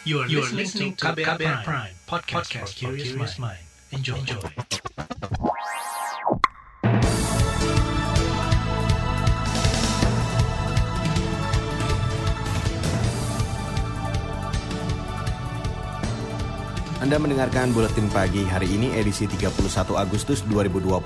[0.00, 3.60] You are, you are listening to KBR, KBR Prime, Prime podcast, podcast for curious mind.
[3.92, 4.16] Enjoy.
[4.16, 4.40] Enjoy.
[17.04, 19.52] Anda mendengarkan Buletin Pagi hari ini edisi 31
[20.00, 20.96] Agustus 2021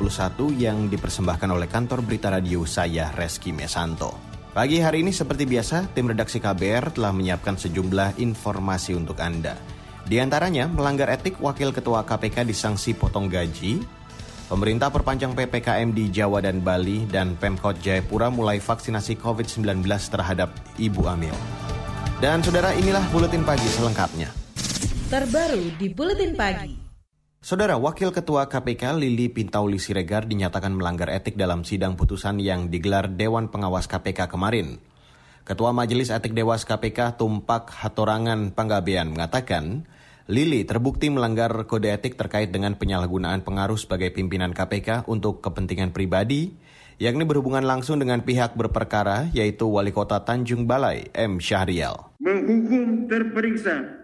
[0.54, 4.34] yang dipersembahkan oleh kantor berita radio saya Reski Mesanto.
[4.55, 9.59] Pagi hari ini seperti biasa, tim redaksi KBR telah menyiapkan sejumlah informasi untuk Anda.
[10.06, 13.83] Di antaranya, melanggar etik Wakil Ketua KPK disangsi potong gaji,
[14.47, 21.02] pemerintah perpanjang PPKM di Jawa dan Bali, dan Pemkot Jayapura mulai vaksinasi COVID-19 terhadap Ibu
[21.02, 21.34] Amil.
[22.23, 24.30] Dan saudara inilah Buletin Pagi selengkapnya.
[25.11, 26.84] Terbaru di Buletin Pagi.
[27.45, 33.05] Saudara Wakil Ketua KPK Lili Pintauli Siregar dinyatakan melanggar etik dalam sidang putusan yang digelar
[33.05, 34.80] Dewan Pengawas KPK kemarin.
[35.45, 39.84] Ketua Majelis Etik Dewas KPK Tumpak Hatorangan Panggabean mengatakan,
[40.25, 46.48] Lili terbukti melanggar kode etik terkait dengan penyalahgunaan pengaruh sebagai pimpinan KPK untuk kepentingan pribadi,
[46.97, 51.36] yakni berhubungan langsung dengan pihak berperkara yaitu Wali Kota Tanjung Balai M.
[51.45, 52.08] Syahrial.
[52.25, 54.03] Menghukum terperiksa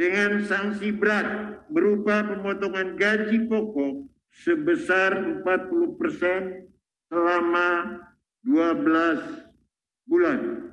[0.00, 5.12] dengan sanksi berat berupa pemotongan gaji pokok sebesar
[5.44, 6.72] 40 persen
[7.12, 8.00] selama
[8.40, 10.72] 12 bulan.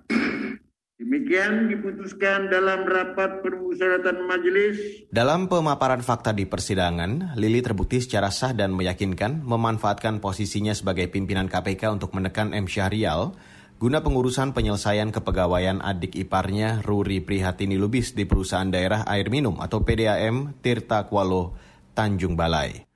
[0.97, 5.05] Demikian diputuskan dalam rapat permusyawaratan majelis.
[5.11, 11.51] Dalam pemaparan fakta di persidangan, Lili terbukti secara sah dan meyakinkan memanfaatkan posisinya sebagai pimpinan
[11.51, 12.65] KPK untuk menekan M.
[12.65, 13.35] Syahrial
[13.77, 19.85] guna pengurusan penyelesaian kepegawaian adik iparnya Ruri Prihatini Lubis di perusahaan daerah air minum atau
[19.85, 21.53] PDAM Tirta Kualo,
[21.93, 22.89] Tanjung Balai.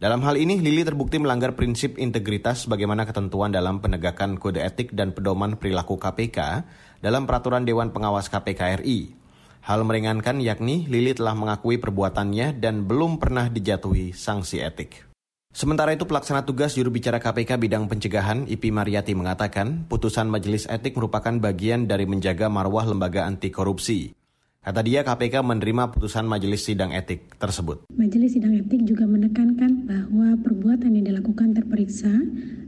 [0.00, 5.12] Dalam hal ini, Lili terbukti melanggar prinsip integritas bagaimana ketentuan dalam penegakan kode etik dan
[5.12, 6.64] pedoman perilaku KPK
[7.04, 9.14] dalam peraturan Dewan Pengawas KPK RI.
[9.62, 15.11] Hal meringankan yakni Lili telah mengakui perbuatannya dan belum pernah dijatuhi sanksi etik.
[15.52, 20.96] Sementara itu pelaksana tugas juru bicara KPK bidang pencegahan Ipi Mariati mengatakan putusan majelis etik
[20.96, 24.16] merupakan bagian dari menjaga marwah lembaga anti korupsi.
[24.64, 27.84] Kata dia KPK menerima putusan majelis sidang etik tersebut.
[27.92, 32.08] Majelis sidang etik juga menekankan bahwa perbuatan yang dilakukan terperiksa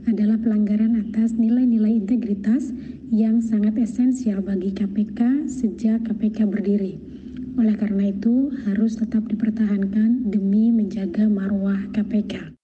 [0.05, 2.69] adalah pelanggaran atas nilai-nilai integritas
[3.09, 7.01] yang sangat esensial bagi KPK sejak KPK berdiri.
[7.57, 12.54] Oleh karena itu harus tetap dipertahankan demi menjaga marwah KPK.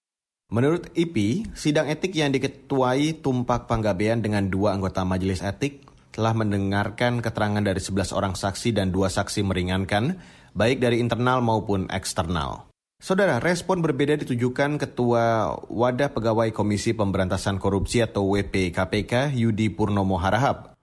[0.52, 7.24] Menurut IPI, sidang etik yang diketuai Tumpak Panggabean dengan dua anggota majelis etik telah mendengarkan
[7.24, 10.20] keterangan dari 11 orang saksi dan dua saksi meringankan,
[10.52, 12.68] baik dari internal maupun eksternal.
[13.00, 20.76] Saudara, respon berbeda ditujukan Ketua Wadah Pegawai Komisi Pemberantasan Korupsi atau WPKPK Yudi Purnomo Harahap.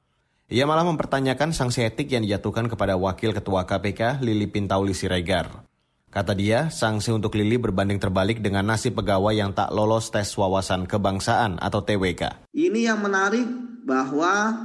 [0.49, 5.68] Ia malah mempertanyakan sanksi etik yang dijatuhkan kepada Wakil Ketua KPK Lili Pintauli Siregar.
[6.09, 10.89] Kata dia, sanksi untuk Lili berbanding terbalik dengan nasib pegawai yang tak lolos tes wawasan
[10.89, 12.49] kebangsaan atau TWK.
[12.57, 13.45] Ini yang menarik
[13.85, 14.57] bahwa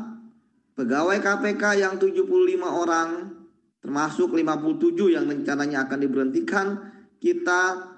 [0.79, 2.23] pegawai KPK yang 75
[2.63, 3.09] orang
[3.83, 6.67] termasuk 57 yang rencananya akan diberhentikan,
[7.19, 7.91] kita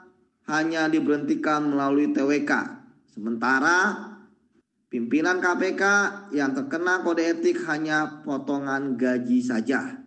[0.50, 2.52] hanya diberhentikan melalui TWK.
[3.14, 4.10] Sementara
[4.90, 5.84] pimpinan KPK
[6.34, 10.05] yang terkena kode etik hanya potongan gaji saja.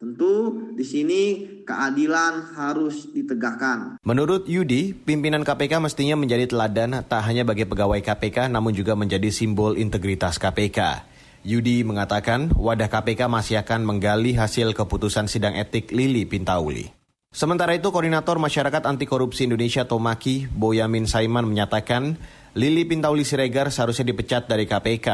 [0.00, 1.22] Tentu di sini
[1.60, 4.00] keadilan harus ditegakkan.
[4.00, 9.28] Menurut Yudi, pimpinan KPK mestinya menjadi teladan tak hanya bagi pegawai KPK namun juga menjadi
[9.28, 11.04] simbol integritas KPK.
[11.44, 16.88] Yudi mengatakan wadah KPK masih akan menggali hasil keputusan sidang etik Lili Pintauli.
[17.28, 22.16] Sementara itu, Koordinator Masyarakat Anti Korupsi Indonesia Tomaki, Boyamin Saiman menyatakan
[22.56, 25.08] Lili Pintauli Siregar seharusnya dipecat dari KPK.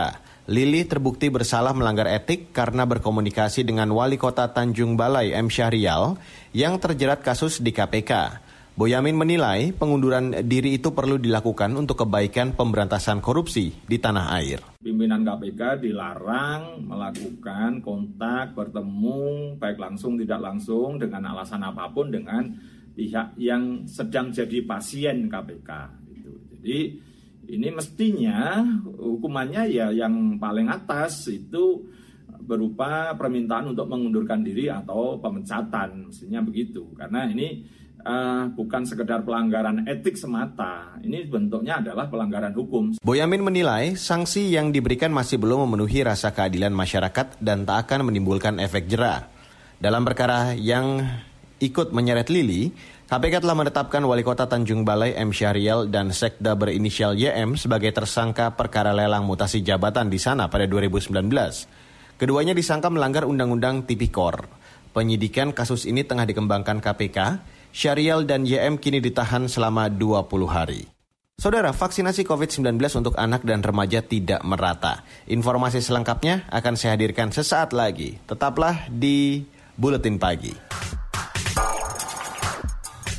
[0.47, 5.51] Lili terbukti bersalah melanggar etik karena berkomunikasi dengan wali kota Tanjung Balai M.
[5.51, 6.15] Syahrial
[6.55, 8.47] yang terjerat kasus di KPK.
[8.79, 14.63] Boyamin menilai pengunduran diri itu perlu dilakukan untuk kebaikan pemberantasan korupsi di tanah air.
[14.79, 22.55] Pimpinan KPK dilarang melakukan kontak, bertemu, baik langsung tidak langsung dengan alasan apa pun dengan
[22.95, 25.71] pihak yang sedang jadi pasien KPK.
[26.07, 26.33] Gitu.
[26.55, 26.79] Jadi
[27.47, 31.87] ini mestinya hukumannya ya yang paling atas itu
[32.47, 37.67] berupa permintaan untuk mengundurkan diri atau pemecatan mestinya begitu karena ini
[38.07, 43.03] uh, bukan sekedar pelanggaran etik semata ini bentuknya adalah pelanggaran hukum.
[43.03, 48.63] Boyamin menilai sanksi yang diberikan masih belum memenuhi rasa keadilan masyarakat dan tak akan menimbulkan
[48.63, 49.27] efek jerah.
[49.77, 51.05] Dalam perkara yang
[51.61, 52.73] ikut menyeret Lili,
[53.07, 55.31] KPK telah menetapkan Wali Kota Tanjung Balai M.
[55.31, 61.15] Syahrial dan Sekda berinisial YM sebagai tersangka perkara lelang mutasi jabatan di sana pada 2019.
[62.19, 64.51] Keduanya disangka melanggar Undang-Undang Tipikor.
[64.91, 67.19] Penyidikan kasus ini tengah dikembangkan KPK.
[67.77, 70.89] Syarial dan YM kini ditahan selama 20 hari.
[71.37, 75.05] Saudara, vaksinasi COVID-19 untuk anak dan remaja tidak merata.
[75.29, 78.17] Informasi selengkapnya akan saya hadirkan sesaat lagi.
[78.25, 79.45] Tetaplah di
[79.77, 80.96] Buletin Pagi.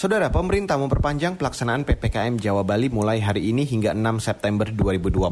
[0.00, 5.28] Saudara, pemerintah memperpanjang pelaksanaan PPKM Jawa Bali mulai hari ini hingga 6 September 2021.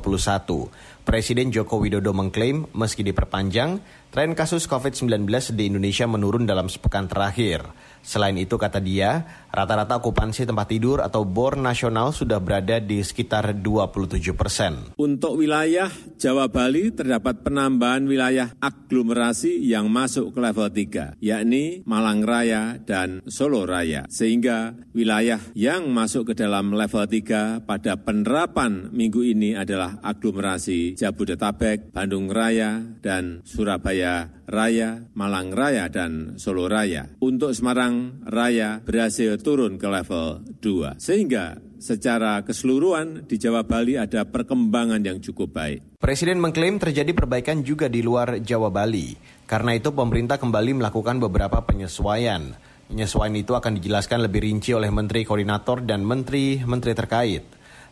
[1.09, 3.81] Presiden Joko Widodo mengklaim meski diperpanjang,
[4.13, 5.25] tren kasus COVID-19
[5.57, 7.65] di Indonesia menurun dalam sepekan terakhir.
[8.05, 13.57] Selain itu, kata dia, rata-rata okupansi tempat tidur atau bor nasional sudah berada di sekitar
[13.57, 14.93] 27 persen.
[15.01, 15.89] Untuk wilayah
[16.21, 23.25] Jawa Bali terdapat penambahan wilayah aglomerasi yang masuk ke level 3, yakni Malang Raya dan
[23.31, 24.05] Solo Raya.
[24.11, 31.95] Sehingga wilayah yang masuk ke dalam level 3 pada penerapan minggu ini adalah aglomerasi Jabodetabek,
[31.95, 37.13] Bandung Raya, dan Surabaya Raya, Malang Raya, dan Solo Raya.
[37.21, 40.99] Untuk Semarang Raya berhasil turun ke level 2.
[40.99, 45.99] Sehingga secara keseluruhan di Jawa Bali ada perkembangan yang cukup baik.
[45.99, 49.15] Presiden mengklaim terjadi perbaikan juga di luar Jawa Bali.
[49.49, 52.53] Karena itu pemerintah kembali melakukan beberapa penyesuaian.
[52.89, 57.45] Penyesuaian itu akan dijelaskan lebih rinci oleh Menteri Koordinator dan Menteri-Menteri terkait.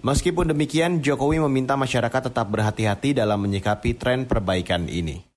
[0.04, 5.35] Meskipun demikian, Jokowi meminta masyarakat tetap berhati-hati dalam menyikapi tren perbaikan ini.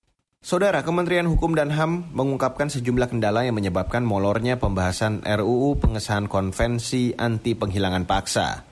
[0.49, 7.11] Saudara Kementerian Hukum dan HAM mengungkapkan sejumlah kendala yang menyebabkan molornya pembahasan RUU pengesahan konvensi
[7.13, 8.65] anti penghilangan paksa.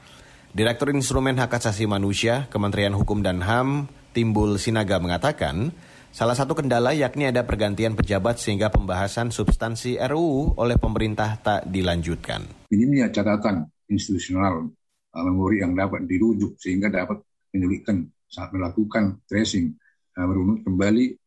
[0.55, 5.75] Direktur Instrumen Hak Asasi Manusia Kementerian Hukum dan HAM Timbul Sinaga mengatakan,
[6.09, 12.47] salah satu kendala yakni ada pergantian pejabat sehingga pembahasan substansi RUU oleh pemerintah tak dilanjutkan.
[12.71, 14.71] Minimnya catatan institusional
[15.13, 17.19] uh, memori yang dapat dirujuk sehingga dapat
[17.51, 19.75] menyulitkan saat melakukan tracing,
[20.15, 21.26] uh, merunut kembali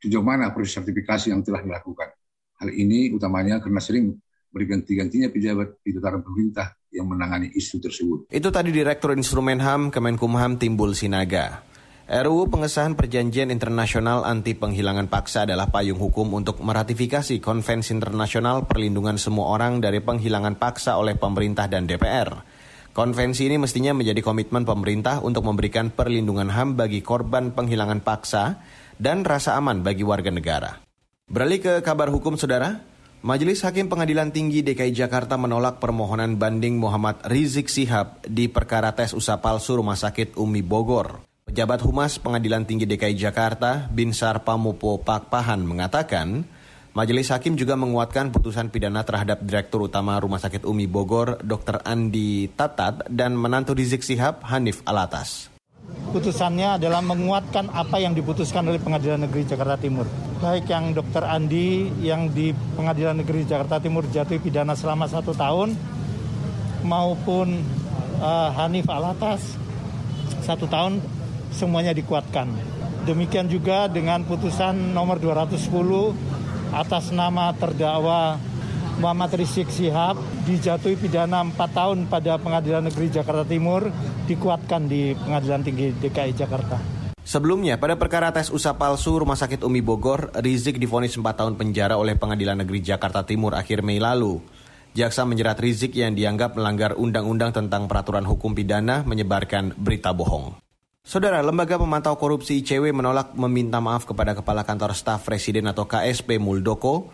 [0.00, 2.08] sejauh mana proses sertifikasi yang telah dilakukan.
[2.60, 4.16] Hal ini utamanya karena sering
[4.50, 8.18] berganti-gantinya pejabat di tataran pemerintah yang menangani isu tersebut.
[8.34, 11.62] Itu tadi Direktur Instrumen HAM Kemenkumham Timbul Sinaga.
[12.10, 19.14] RUU pengesahan perjanjian internasional anti penghilangan paksa adalah payung hukum untuk meratifikasi Konvensi Internasional Perlindungan
[19.14, 22.42] Semua Orang dari Penghilangan Paksa oleh pemerintah dan DPR.
[22.90, 28.58] Konvensi ini mestinya menjadi komitmen pemerintah untuk memberikan perlindungan HAM bagi korban penghilangan paksa
[29.00, 30.76] dan rasa aman bagi warga negara.
[31.24, 32.84] Beralih ke kabar hukum saudara,
[33.24, 39.16] Majelis Hakim Pengadilan Tinggi DKI Jakarta menolak permohonan banding Muhammad Rizik Sihab di perkara tes
[39.16, 41.24] usaha palsu Rumah Sakit Umi Bogor.
[41.44, 46.48] Pejabat Humas Pengadilan Tinggi DKI Jakarta, Binsar Pamupo Pakpahan mengatakan,
[46.90, 51.84] Majelis Hakim juga menguatkan putusan pidana terhadap Direktur Utama Rumah Sakit Umi Bogor, Dr.
[51.86, 55.52] Andi Tatat, dan menantu Rizik Sihab, Hanif Alatas.
[56.10, 60.10] Putusannya adalah menguatkan apa yang diputuskan oleh Pengadilan Negeri Jakarta Timur.
[60.42, 61.22] Baik yang Dr.
[61.22, 65.78] Andi yang di Pengadilan Negeri Jakarta Timur jatuh pidana selama satu tahun,
[66.82, 67.62] maupun
[68.18, 69.54] uh, Hanif Alatas
[70.42, 70.98] satu tahun
[71.54, 72.50] semuanya dikuatkan.
[73.06, 75.62] Demikian juga dengan putusan nomor 210
[76.70, 78.38] atas nama terdakwa
[79.00, 83.88] Muhammad Rizik Sihab dijatuhi pidana 4 tahun pada Pengadilan Negeri Jakarta Timur
[84.28, 86.76] dikuatkan di Pengadilan Tinggi DKI Jakarta.
[87.24, 91.96] Sebelumnya, pada perkara tes usaha palsu Rumah Sakit Umi Bogor, Rizik difonis 4 tahun penjara
[91.96, 94.36] oleh Pengadilan Negeri Jakarta Timur akhir Mei lalu.
[94.92, 100.60] Jaksa menjerat Rizik yang dianggap melanggar undang-undang tentang peraturan hukum pidana menyebarkan berita bohong.
[101.00, 106.36] Saudara, Lembaga Pemantau Korupsi ICW menolak meminta maaf kepada Kepala Kantor Staf Presiden atau KSP
[106.36, 107.08] Muldoko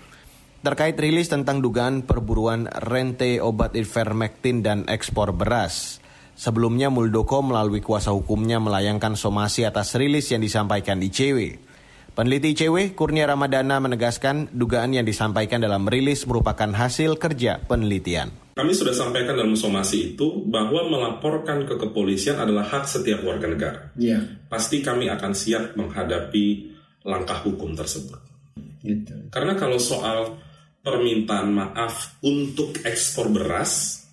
[0.66, 6.02] terkait rilis tentang dugaan perburuan rente obat ivermectin dan ekspor beras.
[6.34, 11.62] Sebelumnya Muldoko melalui kuasa hukumnya melayangkan somasi atas rilis yang disampaikan ICW.
[12.18, 18.34] Peneliti ICW, Kurnia Ramadana menegaskan dugaan yang disampaikan dalam rilis merupakan hasil kerja penelitian.
[18.58, 23.80] Kami sudah sampaikan dalam somasi itu bahwa melaporkan ke kepolisian adalah hak setiap warga negara.
[23.94, 24.48] Iya.
[24.50, 26.74] Pasti kami akan siap menghadapi
[27.06, 28.18] langkah hukum tersebut.
[28.80, 29.28] Gitu.
[29.28, 30.45] Karena kalau soal
[30.86, 34.06] permintaan maaf untuk ekspor beras,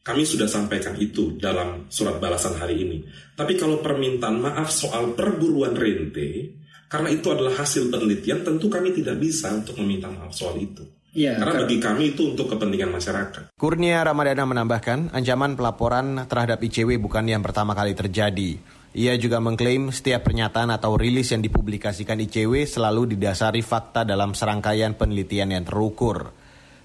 [0.00, 3.04] kami sudah sampaikan itu dalam surat balasan hari ini.
[3.36, 6.56] Tapi kalau permintaan maaf soal perburuan rente,
[6.88, 10.88] karena itu adalah hasil penelitian, tentu kami tidak bisa untuk meminta maaf soal itu.
[11.16, 13.56] Ya, Karena bagi kami itu untuk kepentingan masyarakat.
[13.56, 18.60] Kurnia Ramadana menambahkan, ancaman pelaporan terhadap ICW bukan yang pertama kali terjadi.
[18.96, 24.96] Ia juga mengklaim setiap pernyataan atau rilis yang dipublikasikan ICW selalu didasari fakta dalam serangkaian
[24.96, 26.32] penelitian yang terukur.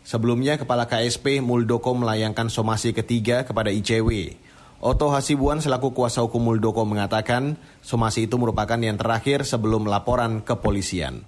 [0.03, 4.36] Sebelumnya, Kepala KSP Muldoko melayangkan somasi ketiga kepada ICW.
[4.84, 11.24] Oto Hasibuan selaku kuasa hukum Muldoko mengatakan somasi itu merupakan yang terakhir sebelum laporan kepolisian.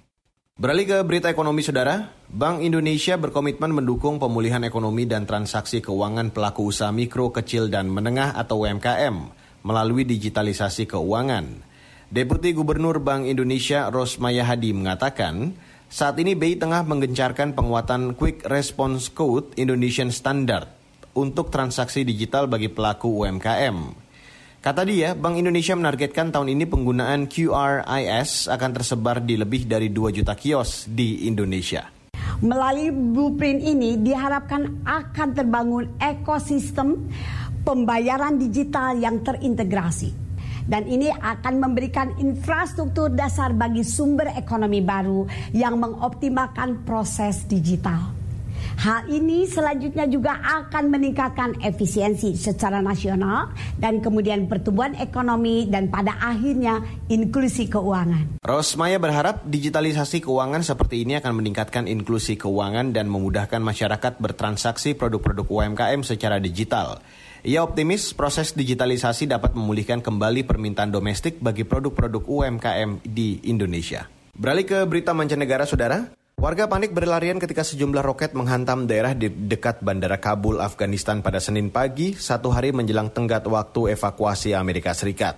[0.60, 6.68] Beralih ke berita ekonomi saudara, Bank Indonesia berkomitmen mendukung pemulihan ekonomi dan transaksi keuangan pelaku
[6.68, 11.64] usaha mikro, kecil, dan menengah atau UMKM melalui digitalisasi keuangan.
[12.12, 15.56] Deputi Gubernur Bank Indonesia Rosmaya Hadi mengatakan,
[15.88, 20.68] saat ini BI tengah menggencarkan penguatan Quick Response Code Indonesian Standard
[21.16, 24.04] untuk transaksi digital bagi pelaku UMKM.
[24.64, 30.08] Kata dia, Bank Indonesia menargetkan tahun ini penggunaan QRIS akan tersebar di lebih dari 2
[30.08, 31.84] juta kios di Indonesia.
[32.40, 37.06] Melalui blueprint ini diharapkan akan terbangun ekosistem
[37.64, 40.12] pembayaran digital yang terintegrasi.
[40.64, 48.24] Dan ini akan memberikan infrastruktur dasar bagi sumber ekonomi baru yang mengoptimalkan proses digital.
[48.74, 56.18] Hal ini selanjutnya juga akan meningkatkan efisiensi secara nasional dan kemudian pertumbuhan ekonomi dan pada
[56.18, 58.42] akhirnya inklusi keuangan.
[58.42, 65.46] Rosmaya berharap digitalisasi keuangan seperti ini akan meningkatkan inklusi keuangan dan memudahkan masyarakat bertransaksi produk-produk
[65.46, 66.98] UMKM secara digital.
[67.44, 74.08] Ia optimis proses digitalisasi dapat memulihkan kembali permintaan domestik bagi produk-produk UMKM di Indonesia.
[74.32, 76.08] Beralih ke berita mancanegara, saudara.
[76.40, 81.68] Warga panik berlarian ketika sejumlah roket menghantam daerah di dekat Bandara Kabul, Afghanistan pada Senin
[81.68, 85.36] pagi, satu hari menjelang tenggat waktu evakuasi Amerika Serikat.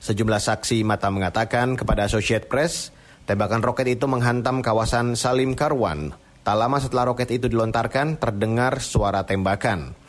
[0.00, 2.96] Sejumlah saksi mata mengatakan kepada Associated Press,
[3.28, 6.16] tembakan roket itu menghantam kawasan Salim Karwan.
[6.48, 10.00] Tak lama setelah roket itu dilontarkan, terdengar suara tembakan.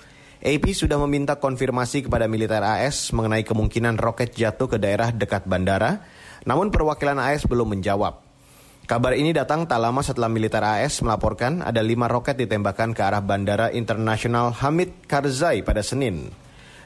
[0.44, 6.04] AP sudah meminta konfirmasi kepada militer AS mengenai kemungkinan roket jatuh ke daerah dekat bandara,
[6.44, 8.20] namun perwakilan AS belum menjawab.
[8.84, 13.24] Kabar ini datang tak lama setelah militer AS melaporkan ada lima roket ditembakkan ke arah
[13.24, 16.28] Bandara Internasional Hamid Karzai pada Senin.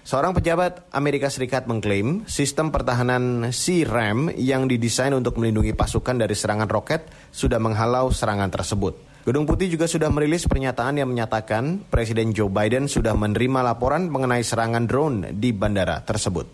[0.05, 6.69] Seorang pejabat Amerika Serikat mengklaim sistem pertahanan C-RAM yang didesain untuk melindungi pasukan dari serangan
[6.69, 9.06] roket sudah menghalau serangan tersebut.
[9.27, 14.39] Gedung Putih juga sudah merilis pernyataan yang menyatakan Presiden Joe Biden sudah menerima laporan mengenai
[14.39, 16.47] serangan drone di bandara tersebut.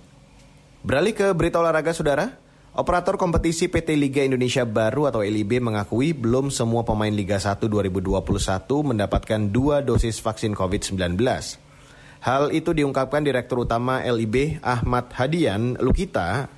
[0.81, 2.33] Beralih ke berita olahraga, saudara.
[2.73, 8.09] Operator kompetisi PT Liga Indonesia Baru atau LIB mengakui belum semua pemain Liga 1 2021
[8.65, 10.97] mendapatkan dua dosis vaksin COVID-19.
[12.25, 16.49] Hal itu diungkapkan Direktur Utama LIB Ahmad Hadian Lukita.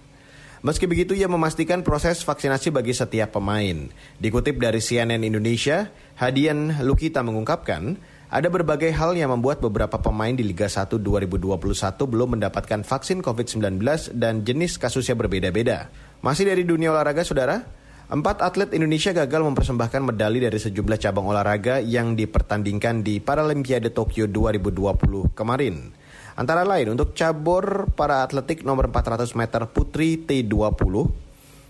[0.66, 3.86] Meski begitu ia memastikan proses vaksinasi bagi setiap pemain.
[4.18, 7.94] Dikutip dari CNN Indonesia, Hadian Lukita mengungkapkan,
[8.34, 11.62] ada berbagai hal yang membuat beberapa pemain di Liga 1 2021
[12.10, 13.78] belum mendapatkan vaksin COVID-19
[14.18, 15.94] dan jenis kasusnya berbeda-beda.
[16.26, 17.62] Masih dari dunia olahraga, saudara.
[18.10, 24.26] Empat atlet Indonesia gagal mempersembahkan medali dari sejumlah cabang olahraga yang dipertandingkan di Paralimpiade Tokyo
[24.26, 25.94] 2020 kemarin.
[26.36, 31.24] Antara lain untuk cabur para atletik nomor 400 meter putri T20.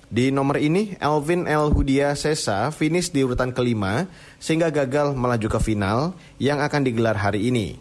[0.09, 4.09] Di nomor ini, Elvin El Hudia Sesa finish di urutan kelima
[4.41, 7.77] sehingga gagal melaju ke final yang akan digelar hari ini.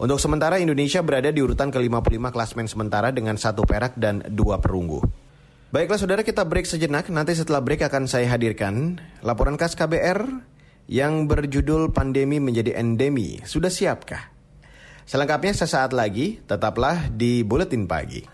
[0.00, 5.04] Untuk sementara Indonesia berada di urutan ke-55 klasmen sementara dengan satu perak dan dua perunggu.
[5.70, 10.24] Baiklah saudara kita break sejenak, nanti setelah break akan saya hadirkan laporan khas KBR
[10.88, 13.44] yang berjudul Pandemi Menjadi Endemi.
[13.44, 14.33] Sudah siapkah?
[15.04, 18.24] Selengkapnya sesaat lagi, tetaplah di Buletin Pagi.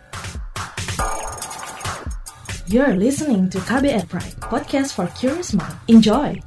[2.71, 5.75] You're listening to KBR Pride, podcast for curious mind.
[5.91, 6.39] Enjoy!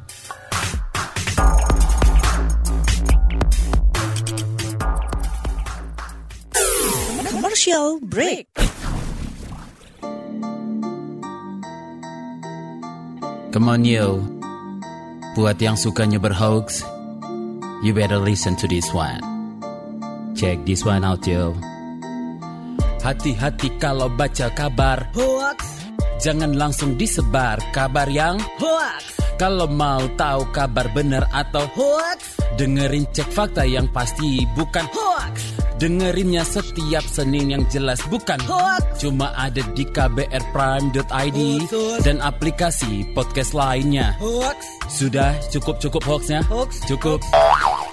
[7.28, 8.48] Commercial break.
[13.52, 14.24] Come on yo,
[15.36, 16.88] buat yang sukanya berhoax,
[17.84, 19.33] you better listen to this one.
[20.34, 21.54] Check this one out yo.
[23.06, 25.86] Hati-hati kalau baca kabar hoax,
[26.24, 29.22] jangan langsung disebar kabar yang hoax.
[29.38, 35.54] Kalau mau tahu kabar benar atau hoax, dengerin cek fakta yang pasti bukan hoax.
[35.84, 39.04] Dengerinnya setiap Senin yang jelas bukan hoax.
[39.04, 41.40] Cuma ada di kbrprime.id
[42.08, 44.16] dan aplikasi podcast lainnya.
[44.24, 44.58] Hoax.
[44.88, 46.40] Sudah cukup-cukup hoaxnya?
[46.48, 46.88] Hoax.
[46.88, 47.20] Cukup.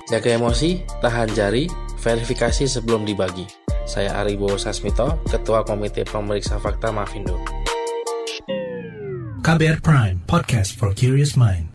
[0.06, 1.66] Jaga emosi, tahan jari,
[2.00, 3.44] Verifikasi sebelum dibagi.
[3.84, 7.36] Saya Aribo Sasmito, Ketua Komite Pemeriksa Fakta Mafindo.
[9.44, 11.68] KBR Prime, podcast for curious mind.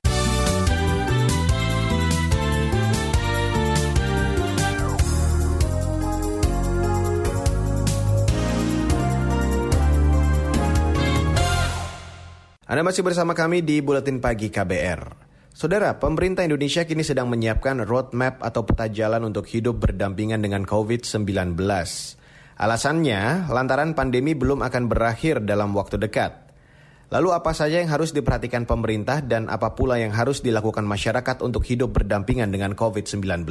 [12.65, 15.24] Anda masih bersama kami di Buletin Pagi KBR.
[15.55, 21.55] Saudara, pemerintah Indonesia kini sedang menyiapkan roadmap atau peta jalan untuk hidup berdampingan dengan COVID-19.
[22.59, 26.51] Alasannya, lantaran pandemi belum akan berakhir dalam waktu dekat.
[27.07, 31.63] Lalu apa saja yang harus diperhatikan pemerintah dan apa pula yang harus dilakukan masyarakat untuk
[31.63, 33.47] hidup berdampingan dengan COVID-19?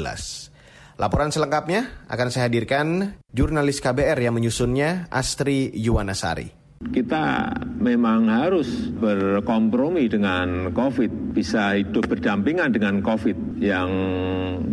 [1.00, 10.08] Laporan selengkapnya akan saya hadirkan jurnalis KBR yang menyusunnya, Astri Yuwanasari kita memang harus berkompromi
[10.08, 13.60] dengan COVID, bisa hidup berdampingan dengan COVID.
[13.60, 13.90] Yang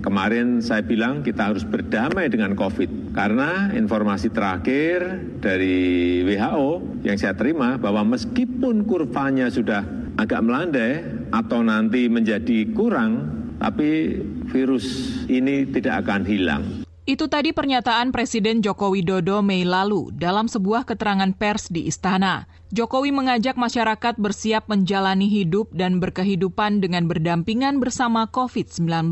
[0.03, 3.15] kemarin saya bilang kita harus berdamai dengan COVID.
[3.15, 9.83] Karena informasi terakhir dari WHO yang saya terima bahwa meskipun kurvanya sudah
[10.19, 14.19] agak melandai atau nanti menjadi kurang, tapi
[14.51, 14.85] virus
[15.29, 16.80] ini tidak akan hilang.
[17.09, 22.45] Itu tadi pernyataan Presiden Joko Widodo Mei lalu dalam sebuah keterangan pers di istana.
[22.69, 29.09] Jokowi mengajak masyarakat bersiap menjalani hidup dan berkehidupan dengan berdampingan bersama COVID-19.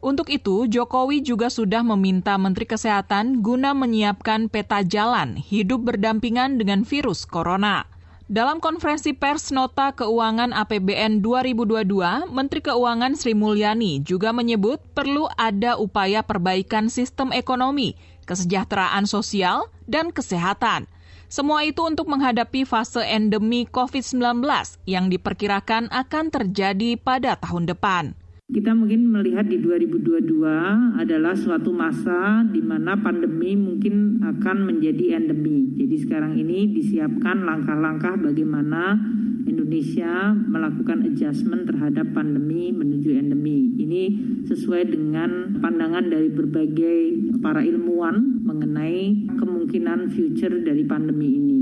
[0.00, 6.88] Untuk itu, Jokowi juga sudah meminta Menteri Kesehatan guna menyiapkan peta jalan hidup berdampingan dengan
[6.88, 7.84] virus corona.
[8.24, 15.76] Dalam konferensi pers Nota Keuangan APBN 2022, Menteri Keuangan Sri Mulyani juga menyebut perlu ada
[15.76, 20.88] upaya perbaikan sistem ekonomi, kesejahteraan sosial, dan kesehatan.
[21.28, 24.40] Semua itu untuk menghadapi fase endemi COVID-19
[24.88, 28.16] yang diperkirakan akan terjadi pada tahun depan.
[28.44, 35.72] Kita mungkin melihat di 2022 adalah suatu masa di mana pandemi mungkin akan menjadi endemi.
[35.80, 39.00] Jadi sekarang ini disiapkan langkah-langkah bagaimana
[39.48, 43.80] Indonesia melakukan adjustment terhadap pandemi menuju endemi.
[43.80, 44.02] Ini
[44.44, 47.00] sesuai dengan pandangan dari berbagai
[47.40, 51.54] para ilmuwan mengenai kemungkinan future dari pandemi ini.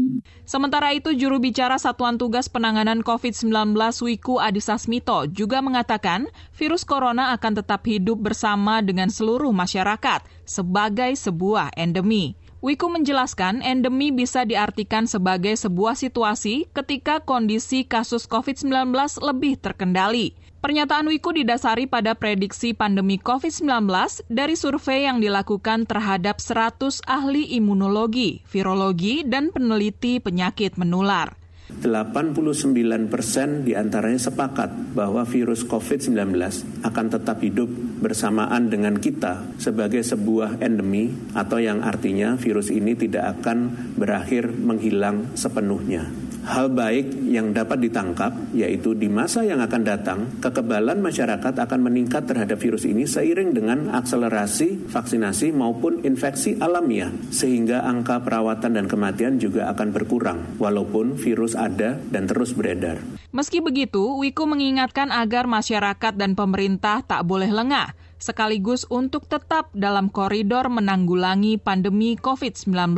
[0.42, 3.74] Sementara itu, juru bicara Satuan Tugas Penanganan COVID-19
[4.06, 11.12] Wiku Adhisa Smito juga mengatakan virus corona akan tetap hidup bersama dengan seluruh masyarakat sebagai
[11.12, 12.40] sebuah endemi.
[12.64, 20.32] Wiku menjelaskan endemi bisa diartikan sebagai sebuah situasi ketika kondisi kasus COVID-19 lebih terkendali.
[20.62, 23.82] Pernyataan Wiku didasari pada prediksi pandemi COVID-19
[24.30, 31.41] dari survei yang dilakukan terhadap 100 ahli imunologi, virologi, dan peneliti penyakit menular.
[31.80, 36.36] 89 persen di antaranya sepakat bahwa virus COVID-19
[36.84, 37.70] akan tetap hidup
[38.02, 45.32] bersamaan dengan kita sebagai sebuah endemi atau yang artinya virus ini tidak akan berakhir menghilang
[45.38, 46.31] sepenuhnya.
[46.42, 52.26] Hal baik yang dapat ditangkap yaitu di masa yang akan datang kekebalan masyarakat akan meningkat
[52.26, 59.38] terhadap virus ini seiring dengan akselerasi vaksinasi maupun infeksi alamiah sehingga angka perawatan dan kematian
[59.38, 62.98] juga akan berkurang walaupun virus ada dan terus beredar.
[63.30, 70.06] Meski begitu, Wiku mengingatkan agar masyarakat dan pemerintah tak boleh lengah sekaligus untuk tetap dalam
[70.06, 72.94] koridor menanggulangi pandemi COVID-19.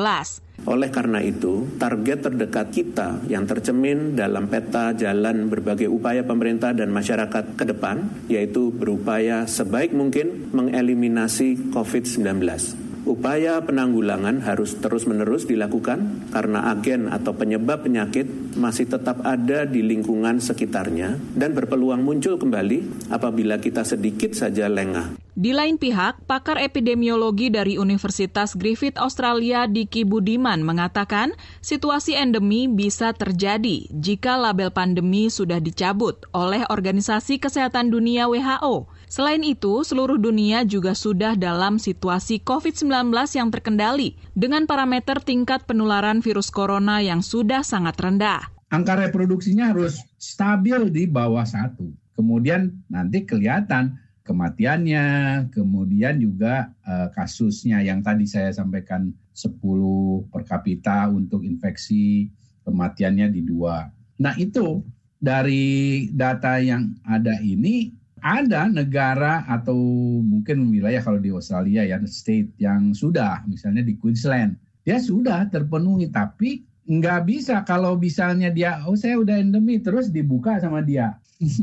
[0.63, 6.95] Oleh karena itu, target terdekat kita yang tercemin dalam peta jalan berbagai upaya pemerintah dan
[6.95, 12.84] masyarakat ke depan, yaitu berupaya sebaik mungkin mengeliminasi COVID-19.
[13.05, 18.25] Upaya penanggulangan harus terus-menerus dilakukan karena agen atau penyebab penyakit
[18.57, 25.21] masih tetap ada di lingkungan sekitarnya dan berpeluang muncul kembali apabila kita sedikit saja lengah.
[25.35, 33.11] Di lain pihak, pakar epidemiologi dari Universitas Griffith Australia Diki Budiman mengatakan situasi endemi bisa
[33.13, 38.94] terjadi jika label pandemi sudah dicabut oleh Organisasi Kesehatan Dunia WHO.
[39.15, 46.19] Selain itu, seluruh dunia juga sudah dalam situasi COVID-19 yang terkendali dengan parameter tingkat penularan
[46.19, 48.51] virus corona yang sudah sangat rendah.
[48.75, 51.95] Angka reproduksinya harus stabil di bawah satu.
[52.19, 53.95] Kemudian nanti kelihatan
[54.27, 55.07] kematiannya,
[55.55, 62.35] kemudian juga uh, kasusnya yang tadi saya sampaikan 10 per kapita untuk infeksi,
[62.67, 63.87] kematiannya di dua.
[64.19, 64.83] Nah itu
[65.23, 69.77] dari data yang ada ini ada negara atau
[70.25, 74.57] mungkin wilayah kalau di Australia ya state yang sudah misalnya di Queensland.
[74.81, 77.61] Dia sudah terpenuhi tapi nggak bisa.
[77.69, 81.21] Kalau misalnya dia oh saya udah endemi terus dibuka sama dia.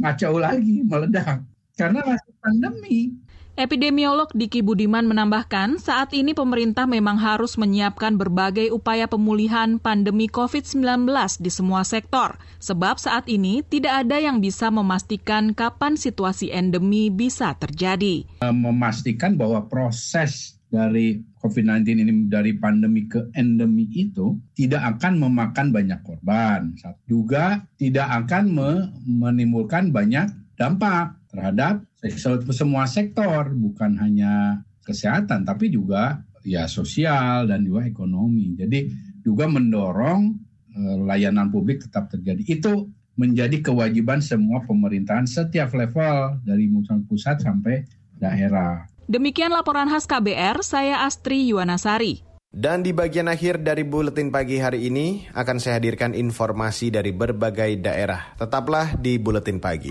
[0.00, 1.42] Ngacau lagi meledak.
[1.74, 3.18] Karena masih pandemi.
[3.54, 11.06] Epidemiolog Diki Budiman menambahkan, saat ini pemerintah memang harus menyiapkan berbagai upaya pemulihan pandemi COVID-19
[11.38, 17.54] di semua sektor, sebab saat ini tidak ada yang bisa memastikan kapan situasi endemi bisa
[17.54, 18.26] terjadi.
[18.42, 26.02] Memastikan bahwa proses dari COVID-19 ini dari pandemi ke endemi itu tidak akan memakan banyak
[26.02, 26.74] korban.
[27.06, 28.50] Juga tidak akan
[29.06, 30.26] menimbulkan banyak
[30.58, 31.82] dampak terhadap
[32.54, 38.54] semua sektor, bukan hanya kesehatan tapi juga ya sosial dan juga ekonomi.
[38.54, 38.86] Jadi
[39.26, 40.38] juga mendorong
[40.78, 42.46] eh, layanan publik tetap terjadi.
[42.46, 42.86] Itu
[43.18, 46.70] menjadi kewajiban semua pemerintahan setiap level dari
[47.06, 47.82] pusat sampai
[48.18, 48.86] daerah.
[49.06, 52.24] Demikian laporan khas KBR, saya Astri Yuwanasari.
[52.54, 57.82] Dan di bagian akhir dari buletin pagi hari ini akan saya hadirkan informasi dari berbagai
[57.82, 58.30] daerah.
[58.38, 59.90] Tetaplah di buletin pagi.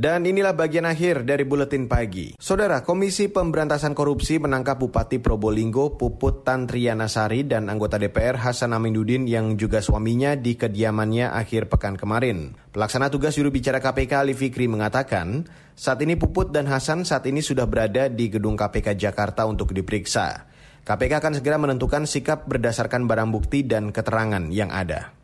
[0.00, 2.32] Dan inilah bagian akhir dari buletin pagi.
[2.40, 9.60] Saudara, Komisi Pemberantasan Korupsi menangkap Bupati Probolinggo Puput Tantrianasari dan anggota DPR Hasan Aminuddin yang
[9.60, 12.56] juga suaminya di kediamannya akhir pekan kemarin.
[12.72, 15.44] Pelaksana tugas juru bicara KPK Ali Fikri mengatakan,
[15.76, 20.48] saat ini Puput dan Hasan saat ini sudah berada di gedung KPK Jakarta untuk diperiksa.
[20.80, 25.19] KPK akan segera menentukan sikap berdasarkan barang bukti dan keterangan yang ada.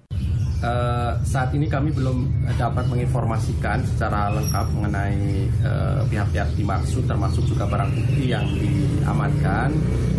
[0.67, 2.27] Uh, saat ini kami belum
[2.59, 9.71] dapat menginformasikan secara lengkap mengenai uh, pihak-pihak dimaksud termasuk juga barang bukti yang diamankan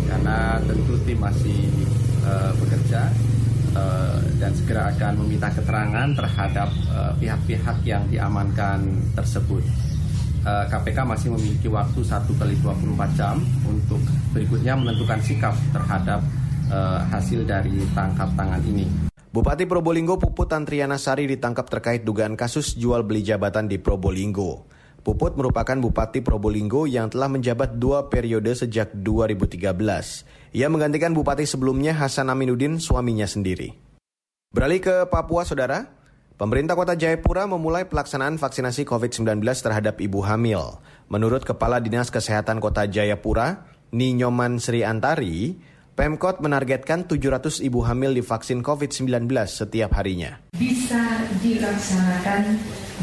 [0.08, 1.68] karena tentu tim masih
[2.24, 3.12] uh, bekerja
[3.76, 6.72] uh, dan segera akan meminta keterangan terhadap
[7.20, 9.60] pihak-pihak uh, yang diamankan tersebut.
[10.48, 13.36] Uh, KPK masih memiliki waktu 1 kali 24 jam
[13.68, 14.00] untuk
[14.32, 16.24] berikutnya menentukan sikap terhadap
[16.72, 19.08] uh, hasil dari tangkap tangan ini.
[19.38, 24.66] Bupati Probolinggo Puput Antriana Sari ditangkap terkait dugaan kasus jual beli jabatan di Probolinggo.
[25.06, 30.58] Puput merupakan Bupati Probolinggo yang telah menjabat dua periode sejak 2013.
[30.58, 33.78] Ia menggantikan Bupati sebelumnya Hasan Aminuddin suaminya sendiri.
[34.50, 35.86] Beralih ke Papua, Saudara.
[36.34, 40.82] Pemerintah Kota Jayapura memulai pelaksanaan vaksinasi COVID-19 terhadap ibu hamil.
[41.06, 45.62] Menurut Kepala Dinas Kesehatan Kota Jayapura, Ninyoman Sri Antari,
[45.98, 50.38] Pemkot menargetkan 700 ibu hamil divaksin COVID-19 setiap harinya.
[50.54, 52.54] Bisa dilaksanakan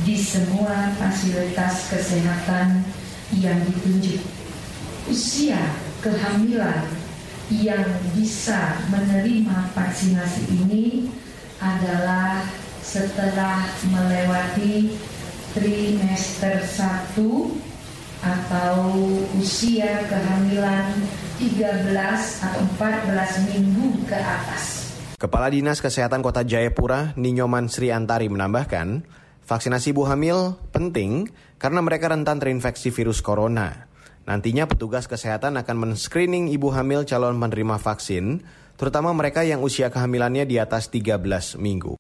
[0.08, 2.88] di semua fasilitas kesehatan
[3.36, 4.23] yang ditunjuk.
[5.12, 5.60] Usia
[5.99, 6.88] kehamilan
[7.51, 7.84] yang
[8.15, 11.12] bisa menerima vaksinasi ini
[11.60, 12.47] adalah
[12.79, 14.95] setelah melewati
[15.51, 17.74] trimester 1
[18.25, 18.89] atau
[19.38, 20.97] usia kehamilan
[21.38, 21.93] 13
[22.41, 24.89] atau 14 minggu ke atas.
[25.21, 29.05] Kepala Dinas Kesehatan Kota Jayapura, Ninyoman Sri Antari menambahkan,
[29.45, 31.29] vaksinasi ibu hamil penting
[31.61, 33.88] karena mereka rentan terinfeksi virus corona.
[34.25, 38.41] Nantinya petugas kesehatan akan men-screening ibu hamil calon penerima vaksin,
[38.73, 41.93] terutama mereka yang usia kehamilannya di atas 13 minggu.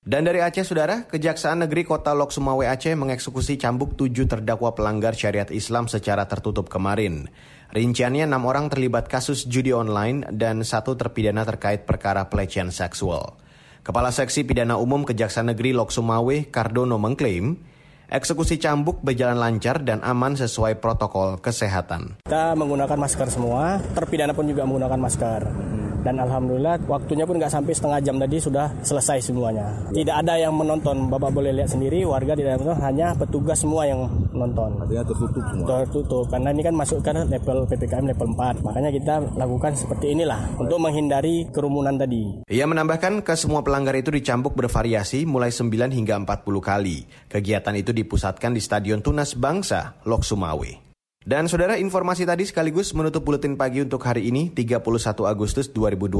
[0.00, 5.12] Dan dari Aceh, Saudara, Kejaksaan Negeri Kota Lok Sumawe Aceh mengeksekusi cambuk tujuh terdakwa pelanggar
[5.12, 7.28] syariat Islam secara tertutup kemarin.
[7.68, 13.36] Rinciannya enam orang terlibat kasus judi online dan satu terpidana terkait perkara pelecehan seksual.
[13.84, 17.60] Kepala Seksi Pidana Umum Kejaksaan Negeri Lok Sumawe, Cardono mengklaim,
[18.08, 22.24] eksekusi cambuk berjalan lancar dan aman sesuai protokol kesehatan.
[22.24, 25.69] Kita menggunakan masker semua, terpidana pun juga menggunakan masker
[26.00, 29.66] dan alhamdulillah waktunya pun nggak sampai setengah jam tadi sudah selesai semuanya.
[29.92, 34.08] Tidak ada yang menonton, Bapak boleh lihat sendiri warga tidak menonton, hanya petugas semua yang
[34.32, 34.70] menonton.
[34.80, 35.66] Artinya tertutup semua.
[35.66, 38.64] Tertutup karena ini kan masuk ke level PPKM level 4.
[38.64, 42.44] Makanya kita lakukan seperti inilah untuk menghindari kerumunan tadi.
[42.48, 47.04] Ia menambahkan ke semua pelanggar itu dicambuk bervariasi mulai 9 hingga 40 kali.
[47.28, 50.89] Kegiatan itu dipusatkan di Stadion Tunas Bangsa, Lok Sumawe.
[51.20, 54.80] Dan saudara informasi tadi sekaligus menutup buletin pagi untuk hari ini 31
[55.28, 56.16] Agustus 2021.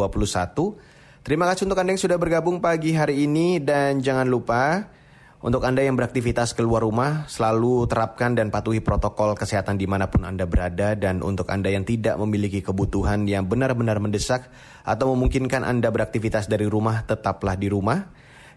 [1.24, 4.92] Terima kasih untuk Anda yang sudah bergabung pagi hari ini dan jangan lupa
[5.40, 10.20] untuk Anda yang beraktivitas keluar rumah selalu terapkan dan patuhi protokol kesehatan di mana pun
[10.20, 14.52] Anda berada dan untuk Anda yang tidak memiliki kebutuhan yang benar-benar mendesak
[14.84, 18.04] atau memungkinkan Anda beraktivitas dari rumah tetaplah di rumah.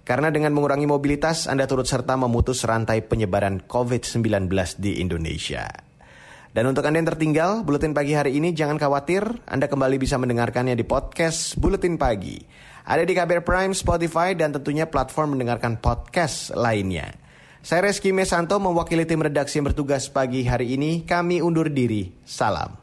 [0.03, 5.92] Karena dengan mengurangi mobilitas, Anda turut serta memutus rantai penyebaran COVID-19 di Indonesia.
[6.54, 10.78] Dan untuk Anda yang tertinggal, Buletin Pagi hari ini jangan khawatir, Anda kembali bisa mendengarkannya
[10.78, 12.38] di podcast Buletin Pagi.
[12.86, 17.10] Ada di KBR Prime, Spotify, dan tentunya platform mendengarkan podcast lainnya.
[17.66, 21.02] Saya Reski Mesanto mewakili tim redaksi yang bertugas pagi hari ini.
[21.10, 22.13] Kami undur diri.
[22.22, 22.83] Salam.